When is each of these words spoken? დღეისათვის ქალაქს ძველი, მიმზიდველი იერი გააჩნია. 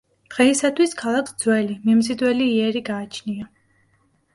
დღეისათვის 0.35 0.95
ქალაქს 1.01 1.37
ძველი, 1.45 1.77
მიმზიდველი 1.85 2.51
იერი 2.59 2.87
გააჩნია. 2.93 3.51